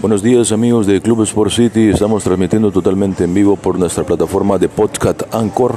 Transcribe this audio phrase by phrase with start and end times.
[0.00, 4.56] Buenos días amigos de Club Sport City, estamos transmitiendo totalmente en vivo por nuestra plataforma
[4.56, 5.74] de podcast Anchor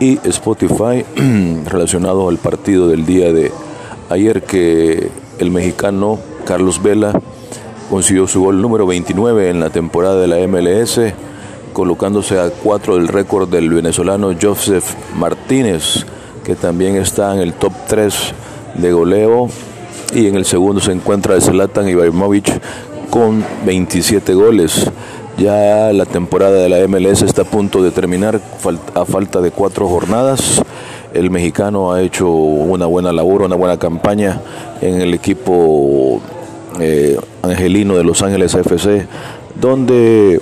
[0.00, 1.04] y Spotify
[1.66, 3.52] relacionado al partido del día de
[4.10, 7.12] ayer que el mexicano Carlos Vela
[7.88, 11.00] consiguió su gol número 29 en la temporada de la MLS,
[11.72, 16.04] colocándose a cuatro del récord del venezolano Joseph Martínez,
[16.42, 18.34] que también está en el top 3
[18.74, 19.46] de goleo.
[20.14, 22.60] Y en el segundo se encuentra Zlatan Ibrahimovic
[23.12, 24.90] con 27 goles.
[25.36, 28.40] Ya la temporada de la MLS está a punto de terminar
[28.94, 30.62] a falta de cuatro jornadas.
[31.12, 34.40] El mexicano ha hecho una buena labor, una buena campaña
[34.80, 36.22] en el equipo
[36.80, 39.06] eh, angelino de Los Ángeles FC,
[39.60, 40.40] donde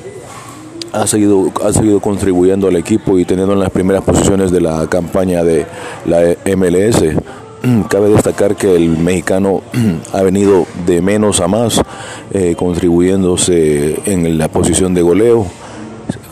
[0.93, 4.87] ha seguido, ha seguido contribuyendo al equipo y teniendo en las primeras posiciones de la
[4.87, 5.67] campaña de
[6.07, 6.21] la
[6.57, 7.03] MLS.
[7.89, 9.63] Cabe destacar que el mexicano
[10.13, 11.81] ha venido de menos a más,
[12.33, 15.47] eh, contribuyéndose en la posición de goleo.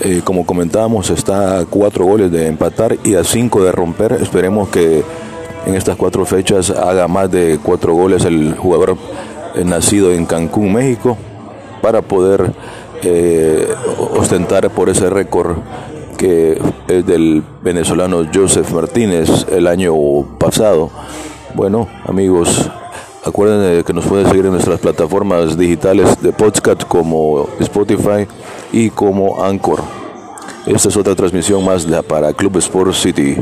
[0.00, 4.12] Eh, como comentábamos, está a cuatro goles de empatar y a cinco de romper.
[4.12, 5.02] Esperemos que
[5.66, 8.96] en estas cuatro fechas haga más de cuatro goles el jugador
[9.54, 11.16] eh, nacido en Cancún, México,
[11.82, 12.52] para poder
[14.16, 15.58] ostentar por ese récord
[16.18, 19.94] que es del venezolano Joseph Martínez el año
[20.38, 20.90] pasado.
[21.54, 22.68] Bueno, amigos,
[23.24, 28.26] acuérdense que nos pueden seguir en nuestras plataformas digitales de podcast como Spotify
[28.72, 29.80] y como Anchor.
[30.66, 33.36] Esta es otra transmisión más para Club Sport City.